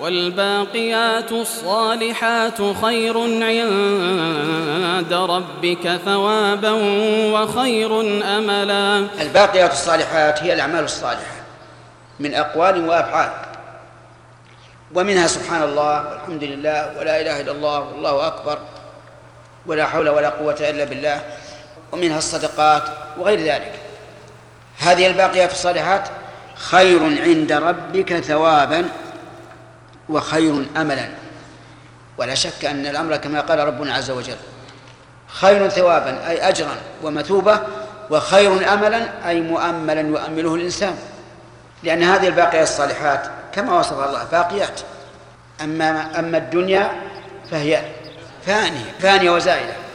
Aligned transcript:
والباقيات 0.00 1.32
الصالحات 1.32 2.58
خير 2.82 3.18
عند 3.42 5.12
ربك 5.12 6.00
ثوابا 6.04 6.70
وخير 7.32 8.00
أملا. 8.38 9.06
الباقيات 9.20 9.72
الصالحات 9.72 10.42
هي 10.42 10.52
الأعمال 10.52 10.84
الصالحة 10.84 11.36
من 12.20 12.34
أقوال 12.34 12.88
وأفعال. 12.88 13.30
ومنها 14.94 15.26
سبحان 15.26 15.62
الله 15.62 16.10
والحمد 16.10 16.44
لله 16.44 16.98
ولا 16.98 17.20
إله 17.20 17.40
إلا 17.40 17.52
الله 17.52 17.80
والله 17.80 18.26
أكبر 18.26 18.58
ولا 19.66 19.86
حول 19.86 20.08
ولا 20.08 20.28
قوة 20.28 20.56
إلا 20.60 20.84
بالله. 20.84 21.20
ومنها 21.92 22.18
الصدقات 22.18 22.82
وغير 23.18 23.40
ذلك. 23.40 23.72
هذه 24.78 25.06
الباقيات 25.06 25.52
الصالحات 25.52 26.08
خير 26.54 27.02
عند 27.22 27.52
ربك 27.52 28.20
ثوابا 28.20 28.88
وخير 30.08 30.66
أملا. 30.76 31.08
ولا 32.18 32.34
شك 32.34 32.64
أن 32.64 32.86
الأمر 32.86 33.16
كما 33.16 33.40
قال 33.40 33.58
ربنا 33.58 33.94
عز 33.94 34.10
وجل 34.10 34.36
خير 35.26 35.68
ثوابا 35.68 36.28
أي 36.28 36.48
أجرا 36.48 36.76
ومثوبة 37.02 37.60
وخير 38.10 38.72
أملا 38.72 39.28
أي 39.28 39.40
مؤملا 39.40 40.00
يؤمله 40.00 40.54
الإنسان. 40.54 40.96
لأن 41.82 42.02
هذه 42.02 42.26
الباقيات 42.26 42.68
الصالحات 42.68 43.30
كما 43.52 43.78
وصفها 43.78 44.06
الله 44.06 44.24
باقيات. 44.32 44.80
أما 45.62 46.18
أما 46.18 46.38
الدنيا 46.38 46.90
فهي 47.50 47.82
فانية 48.46 48.94
فانية 49.00 49.30
وزائلة. 49.30 49.85